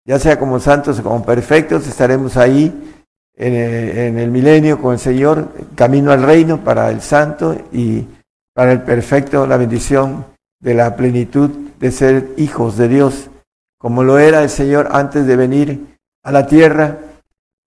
[0.04, 2.92] ya sea como santos o como perfectos, estaremos ahí
[3.36, 8.04] en el, en el milenio con el Señor, camino al reino para el santo y
[8.52, 10.26] para el perfecto, la bendición
[10.60, 13.30] de la plenitud de ser hijos de Dios,
[13.78, 16.98] como lo era el Señor antes de venir a la tierra.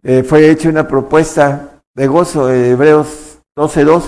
[0.05, 4.03] Eh, fue hecha una propuesta de gozo, de Hebreos 12.2,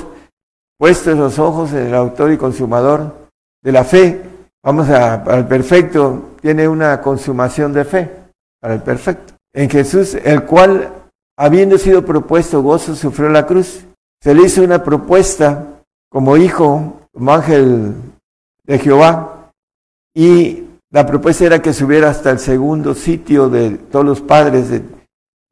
[0.78, 3.30] puestos los ojos en el autor y consumador
[3.64, 4.22] de la fe.
[4.62, 8.12] Vamos al perfecto, tiene una consumación de fe,
[8.60, 9.36] para el perfecto.
[9.54, 10.92] En Jesús, el cual,
[11.38, 13.86] habiendo sido propuesto gozo, sufrió la cruz.
[14.22, 15.66] Se le hizo una propuesta
[16.10, 17.94] como hijo, como ángel
[18.66, 19.52] de Jehová.
[20.14, 24.70] Y la propuesta era que subiera hasta el segundo sitio de todos los padres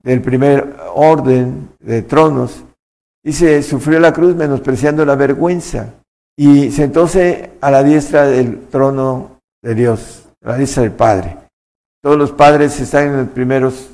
[0.04, 2.64] del primer orden de tronos.
[3.24, 5.94] Dice, sufrió la cruz menospreciando la vergüenza
[6.36, 11.38] y sentóse a la diestra del trono de Dios, a la diestra del Padre.
[12.02, 13.92] Todos los padres están en los primeros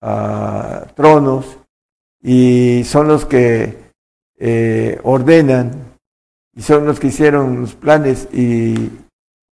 [0.00, 1.58] ah, tronos
[2.20, 3.78] y son los que
[4.36, 5.70] eh, ordenan
[6.54, 8.90] y son los que hicieron los planes y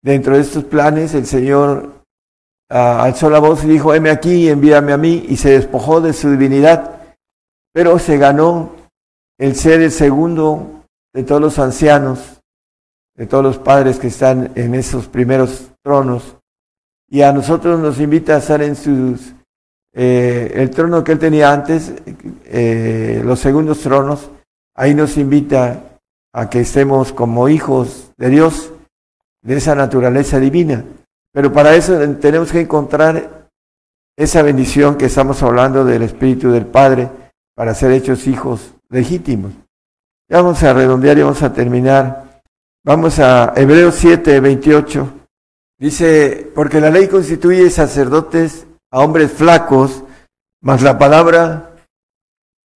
[0.02, 1.99] dentro de estos planes el Señor
[2.70, 6.30] alzó la voz y dijo, heme aquí, envíame a mí, y se despojó de su
[6.30, 7.00] divinidad,
[7.72, 8.72] pero se ganó
[9.38, 12.40] el ser el segundo de todos los ancianos,
[13.16, 16.36] de todos los padres que están en esos primeros tronos,
[17.08, 19.34] y a nosotros nos invita a estar en sus,
[19.92, 21.92] eh, el trono que él tenía antes,
[22.44, 24.30] eh, los segundos tronos,
[24.76, 25.98] ahí nos invita
[26.32, 28.72] a que estemos como hijos de Dios,
[29.42, 30.84] de esa naturaleza divina.
[31.32, 33.48] Pero para eso tenemos que encontrar
[34.16, 37.08] esa bendición que estamos hablando del Espíritu del Padre
[37.54, 39.52] para ser hechos hijos legítimos.
[40.28, 42.42] Ya vamos a redondear y vamos a terminar.
[42.84, 45.12] Vamos a Hebreos 7, 28.
[45.78, 50.04] Dice, porque la ley constituye sacerdotes a hombres flacos,
[50.60, 51.74] mas la palabra,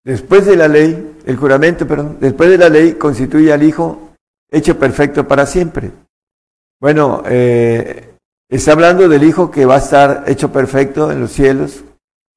[0.04, 4.12] después de la ley, el juramento, perdón, después de la ley constituye al Hijo
[4.50, 5.90] hecho perfecto para siempre.
[6.80, 8.13] Bueno, eh,
[8.56, 11.82] está hablando del Hijo que va a estar hecho perfecto en los cielos,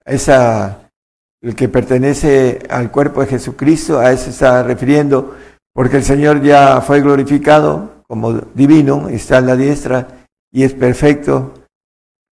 [0.05, 5.35] el que pertenece al cuerpo de Jesucristo, a eso está refiriendo,
[5.73, 10.07] porque el Señor ya fue glorificado como divino, está en la diestra
[10.51, 11.53] y es perfecto,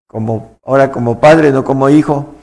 [0.09, 2.35] como, ahora como padre, no como hijo.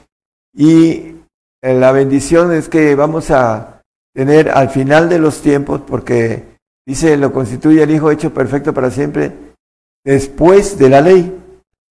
[0.54, 1.16] Y
[1.62, 3.82] la bendición es que vamos a
[4.14, 6.44] tener al final de los tiempos, porque
[6.86, 9.51] dice, lo constituye el Hijo hecho perfecto para siempre,
[10.04, 11.38] después de la ley.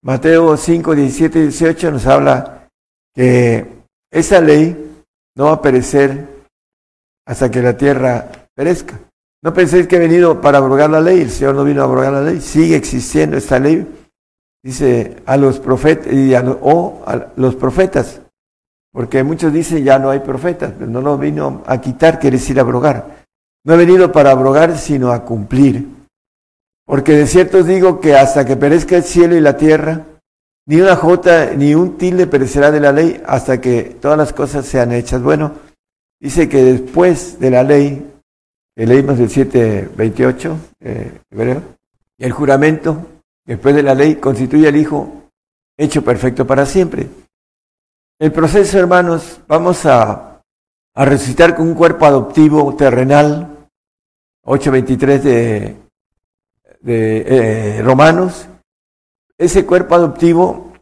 [0.03, 2.67] Mateo 5, 17 y 18 nos habla
[3.13, 3.65] que
[4.11, 5.03] esa ley
[5.35, 6.27] no va a perecer
[7.25, 8.99] hasta que la tierra perezca.
[9.43, 12.13] No penséis que he venido para abrogar la ley, el Señor no vino a abrogar
[12.13, 13.87] la ley, sigue existiendo esta ley.
[14.63, 18.21] Dice a los profetas y a, o a los profetas,
[18.91, 22.59] porque muchos dicen ya no hay profetas, pero no lo vino a quitar, quiere decir
[22.59, 23.25] abrogar.
[23.63, 25.87] No he venido para abrogar, sino a cumplir.
[26.91, 30.07] Porque de cierto os digo que hasta que perezca el cielo y la tierra,
[30.65, 34.65] ni una jota ni un tilde perecerá de la ley hasta que todas las cosas
[34.65, 35.23] sean hechas.
[35.23, 35.53] Bueno,
[36.19, 38.11] dice que después de la ley,
[38.75, 41.17] leímos el 728, eh,
[42.17, 43.07] y el juramento,
[43.45, 45.29] después de la ley, constituye al Hijo
[45.77, 47.07] hecho perfecto para siempre.
[48.19, 50.41] El proceso, hermanos, vamos a,
[50.93, 53.47] a resucitar con un cuerpo adoptivo terrenal,
[54.43, 55.90] 8.23 de
[56.81, 58.47] de eh, Romanos,
[59.37, 60.73] ese cuerpo adoptivo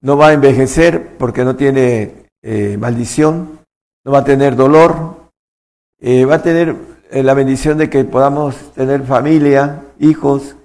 [0.00, 3.60] no va a envejecer porque no tiene eh, maldición,
[4.04, 5.30] no va a tener dolor,
[6.00, 6.76] eh, va a tener
[7.10, 10.56] la bendición de que podamos tener familia, hijos,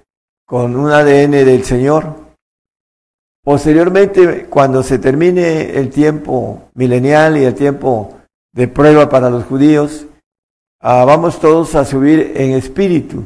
[0.46, 2.16] con un ADN del Señor.
[3.44, 8.18] Posteriormente, cuando se termine el tiempo milenial y el tiempo
[8.52, 10.06] de prueba para los judíos,
[10.80, 13.24] ah, vamos todos a subir en espíritu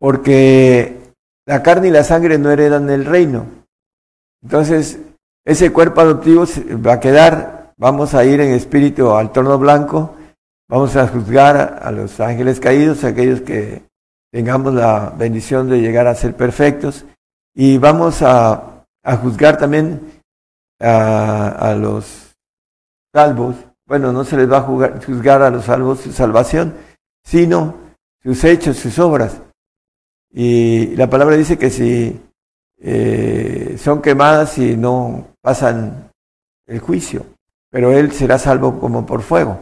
[0.00, 1.12] porque
[1.46, 3.46] la carne y la sangre no heredan el reino.
[4.42, 4.98] Entonces,
[5.44, 6.44] ese cuerpo adoptivo
[6.84, 10.16] va a quedar, vamos a ir en espíritu al torno blanco,
[10.68, 13.82] vamos a juzgar a los ángeles caídos, aquellos que
[14.32, 17.04] tengamos la bendición de llegar a ser perfectos,
[17.54, 18.86] y vamos a,
[19.22, 20.22] juzgar también
[20.80, 22.34] a, los
[23.12, 23.56] salvos.
[23.86, 26.74] Bueno, no se les va a juzgar a los salvos su salvación,
[27.22, 27.74] sino
[28.22, 29.42] sus hechos, sus obras.
[30.32, 32.20] Y la palabra dice que si
[32.78, 36.10] eh, son quemadas y no pasan
[36.66, 37.26] el juicio,
[37.70, 39.60] pero él será salvo como por fuego.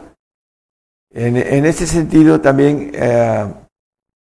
[1.11, 3.53] En, ese sentido también eh,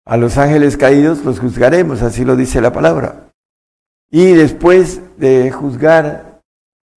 [0.05, 3.31] a los ángeles caídos los juzgaremos, así lo dice la palabra.
[4.09, 6.41] Y después de juzgar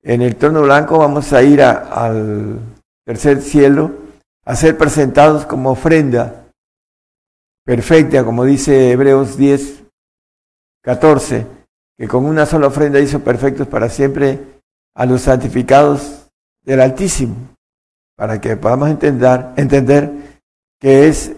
[0.03, 2.59] en el trono blanco vamos a ir al
[3.05, 3.91] tercer cielo
[4.45, 6.42] a ser presentados como ofrenda
[7.65, 9.85] perfecta, como dice Hebreos 10,
[10.83, 11.47] 14,
[11.97, 14.39] que con una sola ofrenda hizo perfectos para siempre
[14.95, 16.31] a los santificados
[16.63, 17.37] del Altísimo,
[18.17, 20.41] para que podamos entender, entender
[20.81, 21.33] que es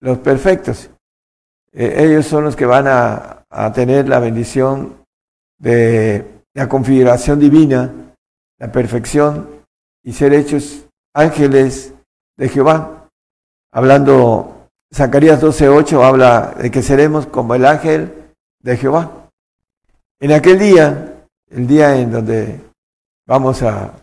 [0.00, 0.90] los perfectos.
[1.72, 5.02] Eh, ellos son los que van a, a tener la bendición
[5.58, 8.14] de la configuración divina,
[8.58, 9.64] la perfección
[10.02, 11.94] y ser hechos ángeles
[12.36, 13.08] de Jehová.
[13.72, 14.61] Hablando
[14.94, 18.12] Zacarías 12:8 habla de que seremos como el ángel
[18.60, 19.28] de Jehová.
[20.20, 22.60] En aquel día, el día en donde
[23.26, 23.94] vamos a,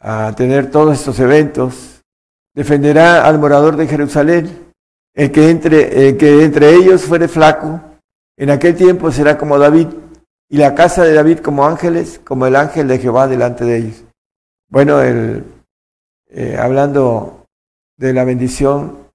[0.00, 2.02] a tener todos estos eventos,
[2.52, 4.72] defenderá al morador de Jerusalén,
[5.14, 7.80] el que entre, el que entre ellos fuere flaco,
[8.36, 9.88] en aquel tiempo será como David,
[10.48, 14.04] y la casa de David como ángeles, como el ángel de Jehová delante de ellos.
[14.68, 15.44] Bueno, el,
[16.28, 17.46] eh, hablando
[17.96, 19.09] de la bendición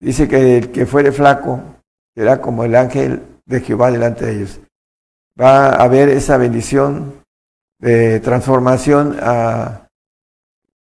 [0.00, 1.62] Dice que el que fuere flaco
[2.14, 4.60] será como el ángel de Jehová delante de ellos.
[5.38, 7.22] Va a haber esa bendición
[7.78, 9.88] de transformación a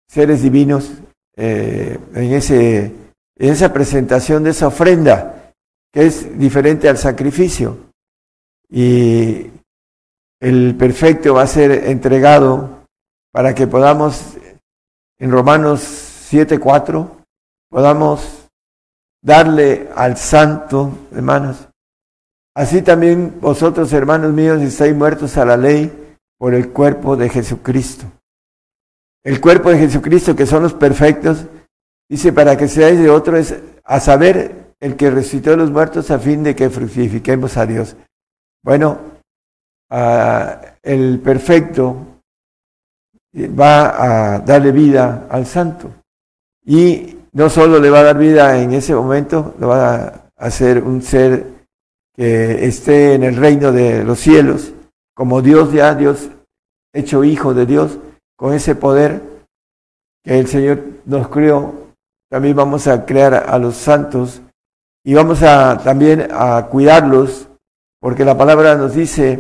[0.08, 0.92] seres divinos
[1.36, 5.54] eh, en, ese, en esa presentación de esa ofrenda,
[5.92, 7.78] que es diferente al sacrificio.
[8.70, 9.52] Y
[10.40, 12.86] el perfecto va a ser entregado
[13.32, 14.38] para que podamos,
[15.20, 15.82] en Romanos
[16.32, 17.10] 7.4,
[17.70, 18.50] podamos
[19.22, 21.68] darle al santo, hermanos.
[22.56, 28.06] Así también vosotros, hermanos míos, estáis muertos a la ley por el cuerpo de Jesucristo.
[29.24, 31.46] El cuerpo de Jesucristo, que son los perfectos,
[32.10, 36.10] dice, para que seáis de otro, es a saber el que resucitó a los muertos
[36.10, 37.96] a fin de que fructifiquemos a Dios.
[38.64, 39.00] Bueno,
[40.82, 42.22] el perfecto
[43.36, 45.92] va a darle vida al santo.
[46.66, 50.84] Y no solo le va a dar vida en ese momento, lo va a hacer
[50.84, 51.46] un ser
[52.14, 54.74] que esté en el reino de los cielos,
[55.14, 56.30] como Dios ya, Dios
[56.94, 57.98] hecho hijo de Dios,
[58.36, 59.22] con ese poder
[60.24, 61.74] que el Señor nos creó,
[62.30, 64.42] también vamos a crear a los santos
[65.04, 67.48] y vamos a también a cuidarlos,
[68.00, 69.40] porque la palabra nos dice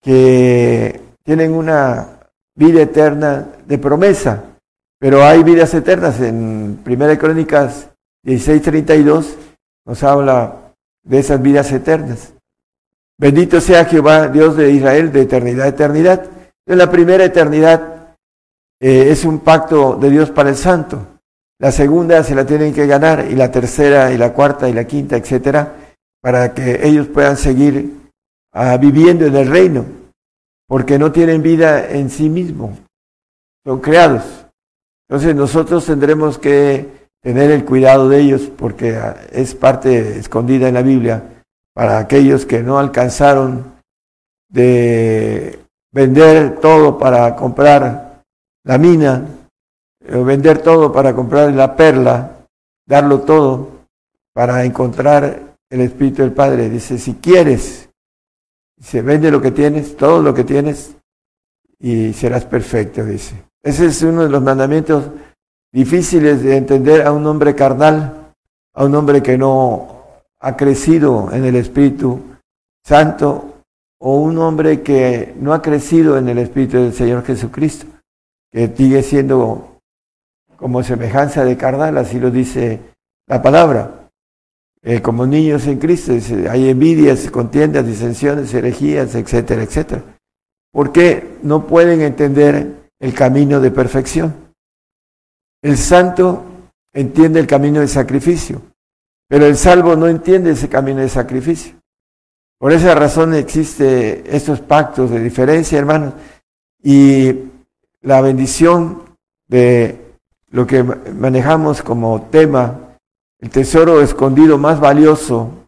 [0.00, 2.20] que tienen una
[2.54, 4.51] vida eterna de promesa,
[5.02, 6.20] pero hay vidas eternas.
[6.20, 7.90] En Primera Crónicas
[8.24, 9.34] 16:32
[9.84, 12.34] nos habla de esas vidas eternas.
[13.18, 16.30] Bendito sea Jehová, Dios de Israel, de eternidad a eternidad.
[16.66, 18.14] En la primera eternidad
[18.80, 21.04] eh, es un pacto de Dios para el santo.
[21.58, 24.84] La segunda se la tienen que ganar y la tercera y la cuarta y la
[24.84, 25.74] quinta, etcétera,
[26.20, 27.92] para que ellos puedan seguir
[28.52, 29.84] ah, viviendo en el reino,
[30.68, 32.78] porque no tienen vida en sí mismos,
[33.64, 34.41] son creados.
[35.08, 40.74] Entonces nosotros tendremos que tener el cuidado de ellos, porque ah, es parte escondida en
[40.74, 41.22] la Biblia
[41.74, 43.74] para aquellos que no alcanzaron
[44.48, 45.58] de
[45.92, 48.22] vender todo para comprar
[48.64, 49.26] la mina
[50.02, 52.46] vender todo para comprar la perla,
[52.86, 53.86] darlo todo
[54.32, 56.68] para encontrar el Espíritu del Padre.
[56.68, 57.88] Dice, si quieres,
[58.80, 60.96] se vende lo que tienes, todo lo que tienes,
[61.78, 63.42] y serás perfecto, dice.
[63.62, 65.04] Ese es uno de los mandamientos
[65.72, 68.32] difíciles de entender a un hombre carnal,
[68.74, 70.02] a un hombre que no
[70.40, 72.20] ha crecido en el Espíritu
[72.84, 73.52] Santo,
[74.00, 77.86] o un hombre que no ha crecido en el Espíritu del Señor Jesucristo,
[78.50, 79.78] que sigue siendo
[80.56, 82.80] como semejanza de carnal, así lo dice
[83.28, 84.08] la palabra.
[84.82, 86.12] Eh, como niños en Cristo,
[86.50, 90.02] hay envidias, contiendas, disensiones, herejías, etcétera, etcétera.
[90.72, 94.32] Porque no pueden entender el camino de perfección.
[95.60, 96.44] El santo
[96.92, 98.62] entiende el camino de sacrificio,
[99.28, 101.74] pero el salvo no entiende ese camino de sacrificio.
[102.58, 106.14] Por esa razón existe estos pactos de diferencia, hermanos,
[106.80, 107.34] y
[108.02, 109.02] la bendición
[109.48, 109.98] de
[110.50, 112.96] lo que manejamos como tema,
[113.40, 115.66] el tesoro escondido más valioso,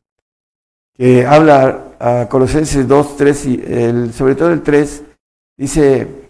[0.95, 5.03] que habla a Colosenses 2, 3, y sobre todo el 3,
[5.57, 6.24] dice,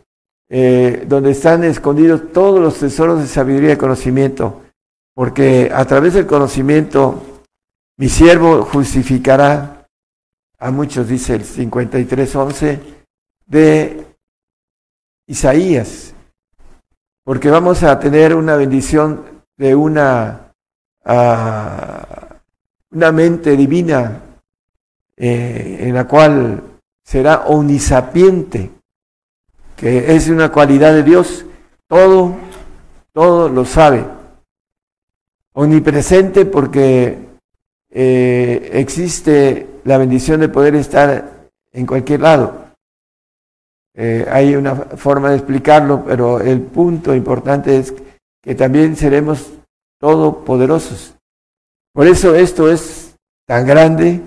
[0.48, 4.62] eh, donde están escondidos todos los tesoros de sabiduría y conocimiento,
[5.14, 7.42] porque a través del conocimiento
[7.96, 9.86] mi siervo justificará
[10.58, 12.80] a muchos, dice el 53, 11
[13.46, 14.06] de
[15.26, 16.14] Isaías
[17.24, 20.52] porque vamos a tener una bendición de una,
[21.06, 22.34] uh,
[22.90, 24.20] una mente divina
[25.16, 26.62] eh, en la cual
[27.02, 28.70] será omnisapiente,
[29.76, 31.44] que es una cualidad de Dios,
[31.88, 32.34] todo,
[33.12, 34.04] todo lo sabe.
[35.54, 37.18] Omnipresente porque
[37.90, 42.64] eh, existe la bendición de poder estar en cualquier lado.
[43.96, 47.94] Eh, hay una forma de explicarlo, pero el punto importante es
[48.42, 49.52] que también seremos
[50.00, 51.14] todopoderosos.
[51.92, 53.14] Por eso esto es
[53.46, 54.20] tan grande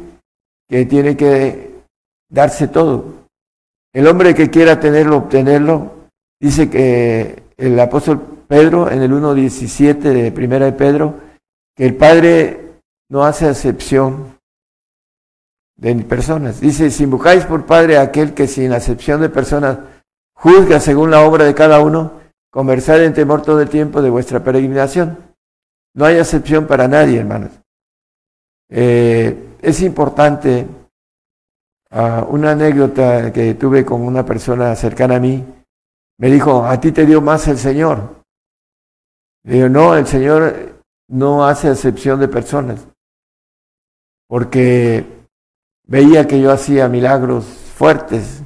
[0.70, 1.76] que tiene que
[2.30, 3.27] darse todo.
[3.98, 5.92] El hombre que quiera tenerlo, obtenerlo,
[6.40, 11.16] dice que el apóstol Pedro en el 1.17 de Primera de Pedro,
[11.76, 12.76] que el Padre
[13.10, 14.38] no hace acepción
[15.78, 16.62] de personas.
[16.62, 19.80] Dice, si invocáis por Padre a aquel que sin acepción de personas
[20.36, 22.22] juzga según la obra de cada uno,
[22.52, 25.18] conversad en temor todo el tiempo de vuestra peregrinación.
[25.96, 27.50] No hay acepción para nadie, hermanos.
[28.70, 30.68] Eh, es importante
[31.92, 35.44] uh, una anécdota que tuve con una persona cercana a mí.
[36.20, 38.24] Me dijo, a ti te dio más el Señor.
[39.44, 42.88] Le digo, no, el Señor no hace acepción de personas.
[44.28, 45.06] Porque
[45.86, 48.44] veía que yo hacía milagros fuertes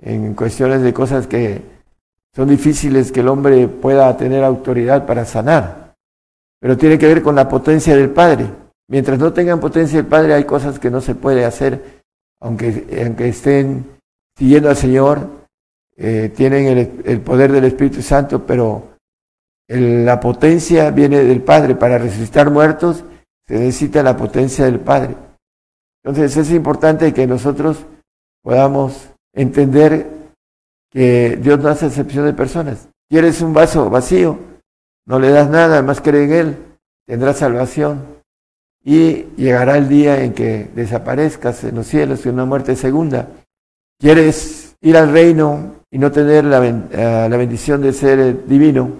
[0.00, 1.62] en cuestiones de cosas que
[2.34, 5.94] son difíciles que el hombre pueda tener autoridad para sanar,
[6.60, 8.46] pero tiene que ver con la potencia del Padre.
[8.88, 12.01] Mientras no tengan potencia del Padre hay cosas que no se puede hacer,
[12.42, 13.84] aunque, aunque estén
[14.36, 15.28] siguiendo al Señor,
[15.96, 18.92] eh, tienen el, el, poder del Espíritu Santo, pero
[19.68, 21.74] la potencia viene del Padre.
[21.74, 23.04] Para resucitar muertos
[23.46, 25.14] se necesita la potencia del Padre.
[26.04, 27.78] Entonces es importante que nosotros
[28.42, 30.06] podamos entender
[30.90, 32.88] que Dios no hace excepción de personas.
[33.08, 34.38] ¿Quieres un vaso vacío?
[35.06, 36.56] No le das nada, más cree en Él,
[37.06, 38.21] tendrás salvación.
[38.84, 43.28] Y llegará el día en que desaparezcas en los cielos y una muerte segunda.
[43.98, 48.90] ¿Quieres ir al reino y no tener la, eh, la bendición de ser divino?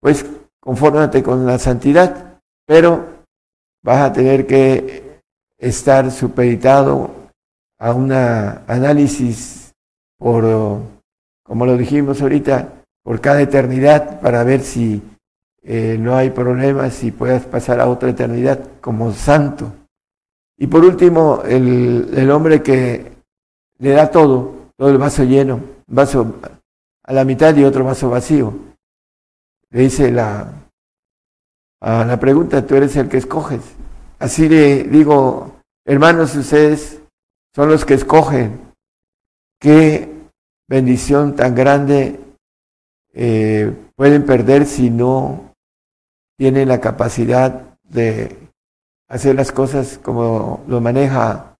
[0.00, 0.24] Pues
[0.60, 3.24] confórmate con la santidad, pero
[3.82, 5.20] vas a tener que
[5.58, 7.10] estar supeditado
[7.78, 9.72] a un análisis
[10.18, 10.44] por
[11.48, 12.68] como lo dijimos ahorita,
[13.02, 15.02] por cada eternidad para ver si
[15.62, 19.72] eh, no hay problemas y puedas pasar a otra eternidad como santo.
[20.56, 23.12] Y por último, el, el hombre que
[23.78, 26.34] le da todo, todo el vaso lleno, vaso
[27.04, 28.52] a la mitad y otro vaso vacío.
[29.70, 30.52] Le dice la,
[31.80, 33.62] a la pregunta, tú eres el que escoges.
[34.18, 37.00] Así le digo, hermanos, ustedes
[37.54, 38.60] son los que escogen.
[39.60, 40.12] Qué
[40.68, 42.20] bendición tan grande
[43.12, 45.47] eh, pueden perder si no
[46.38, 48.38] tienen la capacidad de
[49.08, 51.56] hacer las cosas como lo maneja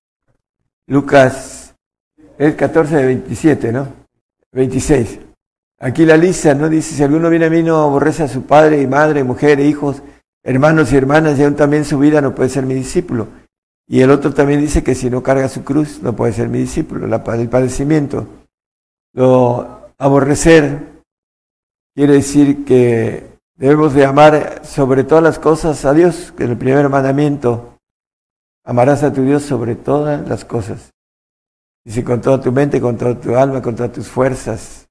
[0.86, 1.74] Lucas,
[2.38, 3.88] el 14 de 27, ¿no?
[4.52, 5.18] 26.
[5.80, 6.68] Aquí la lista, ¿no?
[6.68, 10.02] Dice, si alguno viene a mí no aborrece a su padre y madre, mujer, hijos,
[10.42, 13.28] hermanos y hermanas, y aún también su vida no puede ser mi discípulo.
[13.86, 16.58] Y el otro también dice que si no carga su cruz no puede ser mi
[16.58, 18.26] discípulo, el padecimiento.
[19.12, 21.02] Lo aborrecer
[21.94, 26.56] quiere decir que debemos de amar sobre todas las cosas a Dios, que es el
[26.56, 27.74] primer mandamiento.
[28.64, 30.92] Amarás a tu Dios sobre todas las cosas.
[31.84, 34.88] Dice con toda tu mente, con toda tu alma, con todas tus fuerzas,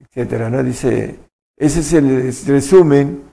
[0.00, 0.50] etcétera.
[0.50, 0.62] ¿no?
[0.62, 1.20] Dice,
[1.56, 3.24] ese es el resumen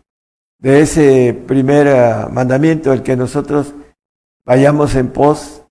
[0.60, 3.74] de ese primer ah, mandamiento, el que nosotros
[4.46, 5.64] vayamos en pos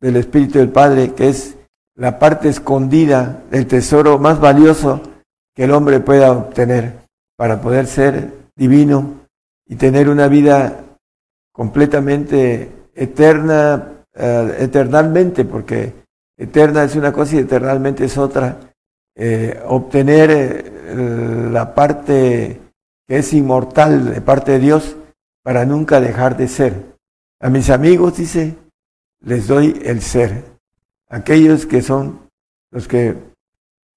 [0.00, 1.56] del Espíritu del Padre, que es
[1.94, 5.02] la parte escondida del tesoro más valioso
[5.54, 7.00] que el hombre pueda obtener
[7.36, 9.26] para poder ser divino
[9.66, 10.84] y tener una vida
[11.52, 15.92] completamente eterna, eh, eternalmente, porque
[16.36, 18.58] eterna es una cosa y eternalmente es otra.
[19.14, 22.60] Eh, obtener eh, la parte
[23.06, 24.96] que es inmortal de parte de Dios
[25.42, 26.96] para nunca dejar de ser.
[27.40, 28.56] A mis amigos, dice,
[29.20, 30.44] les doy el ser.
[31.08, 32.28] Aquellos que son
[32.70, 33.14] los que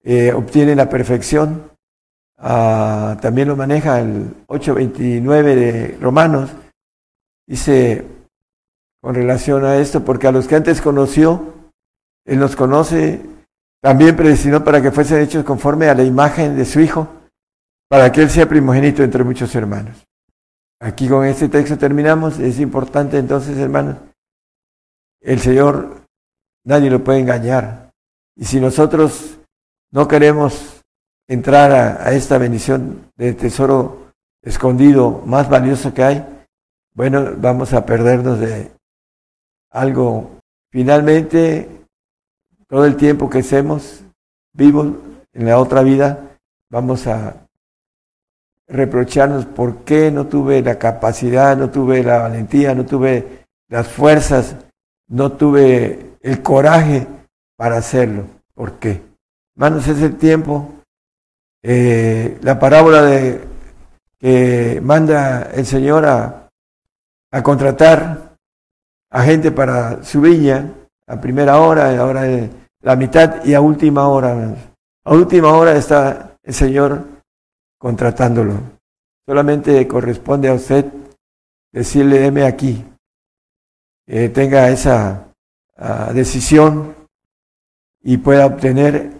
[0.04, 1.69] eh, obtienen la perfección.
[2.42, 6.50] Ah, también lo maneja el 829 de Romanos.
[7.46, 8.06] Dice,
[9.02, 11.54] con relación a esto, porque a los que antes conoció,
[12.24, 13.20] Él nos conoce,
[13.82, 17.08] también predestinó para que fuesen hechos conforme a la imagen de su Hijo,
[17.88, 20.06] para que Él sea primogénito entre muchos hermanos.
[20.80, 22.38] Aquí con este texto terminamos.
[22.38, 23.98] Es importante entonces, hermanos,
[25.20, 26.06] el Señor
[26.64, 27.90] nadie lo puede engañar.
[28.34, 29.38] Y si nosotros
[29.92, 30.79] no queremos
[31.30, 34.12] entrar a, esta bendición de tesoro
[34.42, 36.26] escondido más valioso que hay,
[36.92, 38.72] bueno, vamos a perdernos de
[39.70, 40.38] algo.
[40.72, 41.86] Finalmente,
[42.66, 44.02] todo el tiempo que estemos
[44.52, 44.88] vivos
[45.32, 46.36] en la otra vida,
[46.68, 47.46] vamos a
[48.66, 54.56] reprocharnos por qué no tuve la capacidad, no tuve la valentía, no tuve las fuerzas,
[55.06, 57.06] no tuve el coraje
[57.56, 58.24] para hacerlo.
[58.52, 59.00] ¿Por qué?
[59.54, 60.79] Hermanos, es el tiempo.
[61.62, 63.44] Eh, la parábola de
[64.18, 66.48] que manda el Señor a,
[67.30, 68.36] a contratar
[69.10, 70.72] a gente para su viña
[71.06, 72.50] a primera hora, a hora de
[72.82, 74.54] la mitad y a última hora.
[75.04, 77.04] A última hora está el Señor
[77.78, 78.54] contratándolo.
[79.26, 80.84] Solamente corresponde a usted
[81.72, 82.84] decirle, deme aquí,
[84.06, 85.32] que tenga esa
[85.76, 86.94] ah, decisión
[88.02, 89.19] y pueda obtener